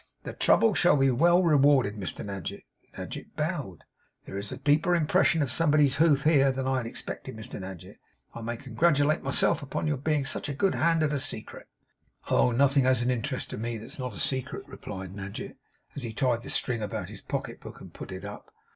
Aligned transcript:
'The 0.23 0.33
trouble 0.33 0.73
shall 0.73 0.97
be 0.97 1.11
well 1.11 1.43
rewarded, 1.43 1.95
Mr 1.95 2.25
Nadgett.' 2.25 2.63
Nadgett 2.97 3.35
bowed. 3.35 3.83
'There 4.25 4.35
is 4.39 4.51
a 4.51 4.57
deeper 4.57 4.95
impression 4.95 5.43
of 5.43 5.51
Somebody's 5.51 5.97
Hoof 5.97 6.23
here, 6.23 6.51
than 6.51 6.65
I 6.67 6.77
had 6.77 6.87
expected, 6.87 7.37
Mr 7.37 7.59
Nadgett. 7.59 7.99
I 8.33 8.41
may 8.41 8.57
congratulate 8.57 9.21
myself 9.21 9.61
upon 9.61 9.85
your 9.85 9.97
being 9.97 10.25
such 10.25 10.49
a 10.49 10.55
good 10.55 10.73
hand 10.73 11.03
at 11.03 11.13
a 11.13 11.19
secret.' 11.19 11.67
'Oh! 12.31 12.49
nothing 12.49 12.85
has 12.85 13.03
an 13.03 13.11
interest 13.11 13.51
to 13.51 13.59
me 13.59 13.77
that's 13.77 13.99
not 13.99 14.15
a 14.15 14.19
secret,' 14.19 14.67
replied 14.67 15.15
Nadgett, 15.15 15.55
as 15.95 16.01
he 16.01 16.13
tied 16.13 16.41
the 16.41 16.49
string 16.49 16.81
about 16.81 17.09
his 17.09 17.21
pocket 17.21 17.61
book, 17.61 17.79
and 17.79 17.93
put 17.93 18.11
it 18.11 18.25
up. 18.25 18.51